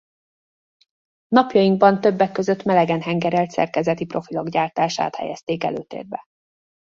Napjainkban 1.27 2.01
többek 2.01 2.31
között 2.31 2.63
melegen 2.63 3.01
hengerelt 3.01 3.49
szerkezeti 3.49 4.05
profilok 4.05 4.49
gyártását 4.49 5.15
helyezték 5.15 5.63
előtérbe. 5.63 6.23